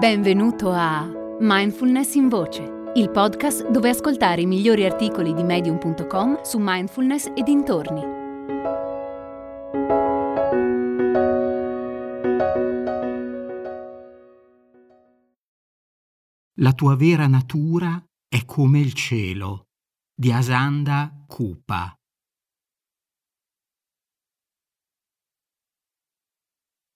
[0.00, 1.06] Benvenuto a
[1.40, 2.62] Mindfulness in Voce,
[2.94, 8.00] il podcast dove ascoltare i migliori articoli di medium.com su mindfulness e dintorni.
[16.54, 19.66] La tua vera natura è come il cielo
[20.14, 21.99] di Asanda Kupa.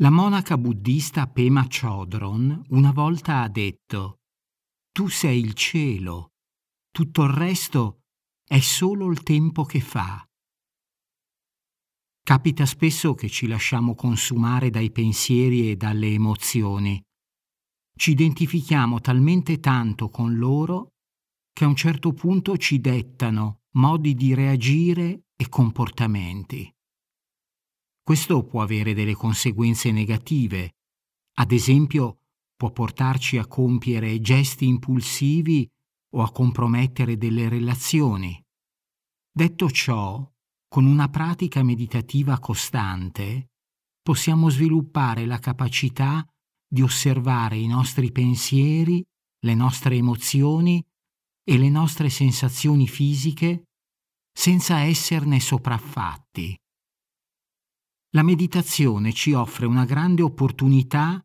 [0.00, 4.18] La monaca buddista Pema Chodron una volta ha detto
[4.92, 6.32] Tu sei il cielo,
[6.90, 8.02] tutto il resto
[8.46, 10.22] è solo il tempo che fa.
[12.22, 17.02] Capita spesso che ci lasciamo consumare dai pensieri e dalle emozioni.
[17.96, 20.88] Ci identifichiamo talmente tanto con loro
[21.54, 26.70] che a un certo punto ci dettano modi di reagire e comportamenti.
[28.06, 30.76] Questo può avere delle conseguenze negative.
[31.38, 32.20] Ad esempio,
[32.54, 35.68] può portarci a compiere gesti impulsivi
[36.14, 38.40] o a compromettere delle relazioni.
[39.28, 40.24] Detto ciò,
[40.68, 43.48] con una pratica meditativa costante,
[44.00, 46.24] possiamo sviluppare la capacità
[46.64, 49.04] di osservare i nostri pensieri,
[49.40, 50.80] le nostre emozioni
[51.42, 53.64] e le nostre sensazioni fisiche
[54.32, 56.56] senza esserne sopraffatti.
[58.16, 61.22] La meditazione ci offre una grande opportunità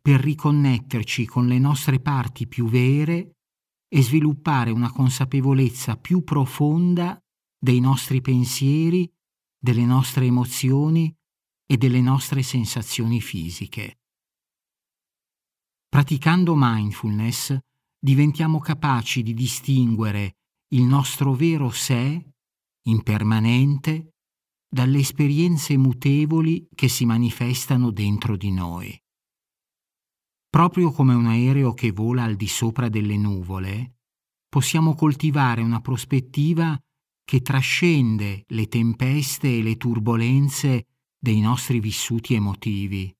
[0.00, 3.32] per riconnetterci con le nostre parti più vere
[3.86, 7.22] e sviluppare una consapevolezza più profonda
[7.58, 9.06] dei nostri pensieri,
[9.62, 11.14] delle nostre emozioni
[11.66, 13.98] e delle nostre sensazioni fisiche.
[15.90, 17.54] Praticando mindfulness
[17.98, 20.36] diventiamo capaci di distinguere
[20.68, 22.32] il nostro vero sé,
[22.86, 24.14] impermanente,
[24.72, 28.96] dalle esperienze mutevoli che si manifestano dentro di noi.
[30.48, 33.96] Proprio come un aereo che vola al di sopra delle nuvole,
[34.48, 36.78] possiamo coltivare una prospettiva
[37.24, 40.86] che trascende le tempeste e le turbulenze
[41.18, 43.12] dei nostri vissuti emotivi.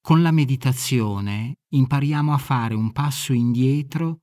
[0.00, 4.20] Con la meditazione impariamo a fare un passo indietro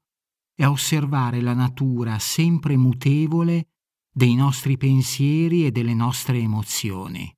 [0.55, 3.69] e a osservare la natura sempre mutevole
[4.17, 7.31] dei nostri pensieri e delle nostre emozioni.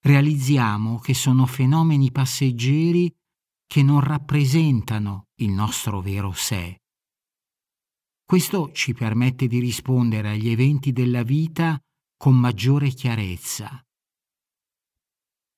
[0.00, 3.12] Realizziamo che sono fenomeni passeggeri
[3.66, 6.82] che non rappresentano il nostro vero sé.
[8.24, 11.76] Questo ci permette di rispondere agli eventi della vita
[12.16, 13.84] con maggiore chiarezza.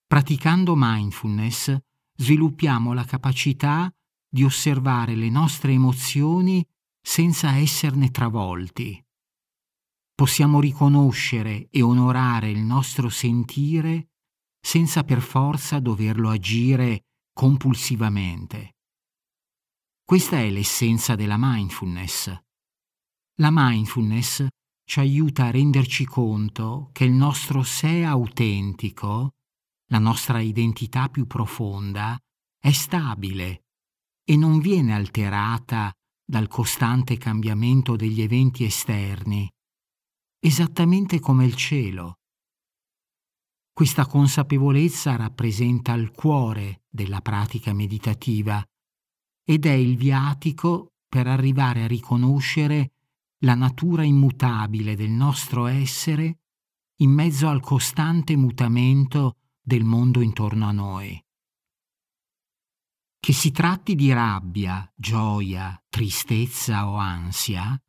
[0.07, 1.77] Praticando mindfulness
[2.15, 3.95] sviluppiamo la capacità
[4.27, 6.67] di osservare le nostre emozioni
[6.99, 9.03] senza esserne travolti
[10.19, 14.09] possiamo riconoscere e onorare il nostro sentire
[14.61, 18.79] senza per forza doverlo agire compulsivamente.
[20.05, 22.37] Questa è l'essenza della mindfulness.
[23.37, 24.45] La mindfulness
[24.85, 29.35] ci aiuta a renderci conto che il nostro sé autentico,
[29.93, 32.19] la nostra identità più profonda,
[32.61, 33.67] è stabile
[34.25, 35.93] e non viene alterata
[36.25, 39.49] dal costante cambiamento degli eventi esterni
[40.41, 42.19] esattamente come il cielo.
[43.73, 48.65] Questa consapevolezza rappresenta il cuore della pratica meditativa
[49.45, 52.93] ed è il viatico per arrivare a riconoscere
[53.43, 56.41] la natura immutabile del nostro essere
[56.97, 61.23] in mezzo al costante mutamento del mondo intorno a noi.
[63.21, 67.81] Che si tratti di rabbia, gioia, tristezza o ansia,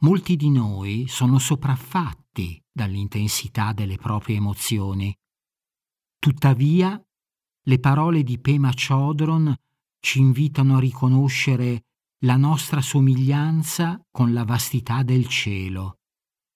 [0.00, 5.12] Molti di noi sono sopraffatti dall'intensità delle proprie emozioni.
[6.20, 7.00] Tuttavia,
[7.62, 9.52] le parole di Pema Chodron
[9.98, 11.86] ci invitano a riconoscere
[12.22, 15.98] la nostra somiglianza con la vastità del cielo,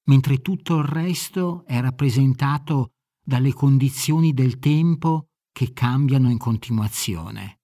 [0.05, 2.93] mentre tutto il resto è rappresentato
[3.25, 7.61] dalle condizioni del tempo che cambiano in continuazione.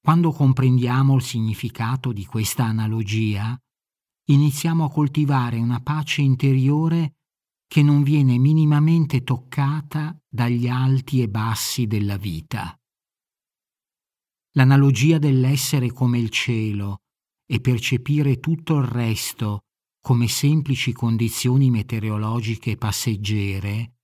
[0.00, 3.56] Quando comprendiamo il significato di questa analogia,
[4.26, 7.14] iniziamo a coltivare una pace interiore
[7.68, 12.78] che non viene minimamente toccata dagli alti e bassi della vita.
[14.52, 17.02] L'analogia dell'essere come il cielo
[17.44, 19.60] e percepire tutto il resto
[20.00, 23.94] come semplici condizioni meteorologiche passeggere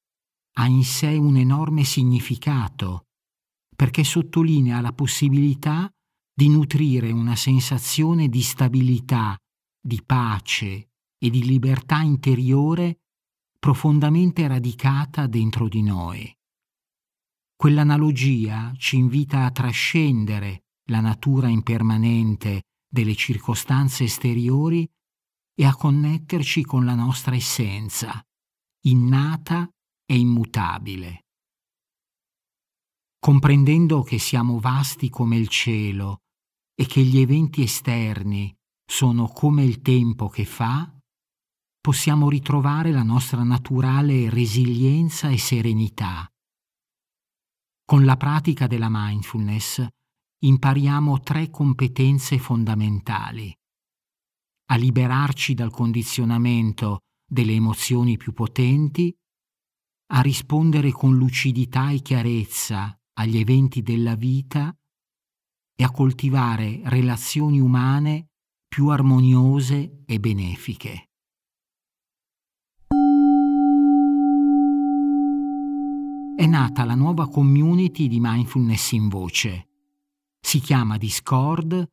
[0.54, 3.06] ha in sé un enorme significato,
[3.74, 5.90] perché sottolinea la possibilità
[6.34, 9.36] di nutrire una sensazione di stabilità
[9.82, 13.00] di pace e di libertà interiore
[13.58, 16.36] profondamente radicata dentro di noi.
[17.56, 24.88] Quell'analogia ci invita a trascendere la natura impermanente delle circostanze esteriori
[25.54, 28.20] e a connetterci con la nostra essenza,
[28.86, 29.68] innata
[30.04, 31.26] e immutabile.
[33.18, 36.22] Comprendendo che siamo vasti come il cielo
[36.74, 38.52] e che gli eventi esterni
[38.92, 40.94] sono come il tempo che fa,
[41.80, 46.30] possiamo ritrovare la nostra naturale resilienza e serenità.
[47.86, 49.86] Con la pratica della mindfulness
[50.44, 53.50] impariamo tre competenze fondamentali.
[54.66, 59.10] A liberarci dal condizionamento delle emozioni più potenti,
[60.12, 64.70] a rispondere con lucidità e chiarezza agli eventi della vita
[65.74, 68.26] e a coltivare relazioni umane
[68.72, 71.10] più armoniose e benefiche.
[76.34, 79.68] È nata la nuova community di mindfulness in voce.
[80.40, 81.86] Si chiama Discord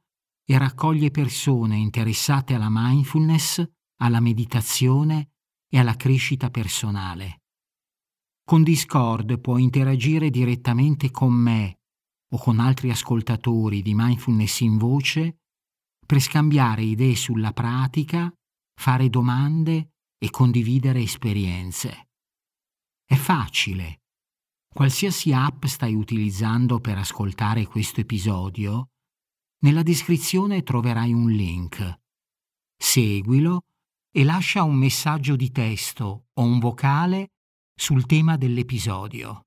[0.45, 3.61] e raccoglie persone interessate alla mindfulness,
[3.97, 5.31] alla meditazione
[5.67, 7.41] e alla crescita personale.
[8.41, 11.81] Con Discord puoi interagire direttamente con me
[12.29, 15.38] o con altri ascoltatori di mindfulness in voce
[16.09, 18.33] per scambiare idee sulla pratica,
[18.73, 22.09] fare domande e condividere esperienze.
[23.05, 23.99] È facile.
[24.73, 28.87] Qualsiasi app stai utilizzando per ascoltare questo episodio,
[29.59, 31.99] nella descrizione troverai un link.
[32.75, 33.65] Seguilo
[34.11, 37.33] e lascia un messaggio di testo o un vocale
[37.79, 39.43] sul tema dell'episodio.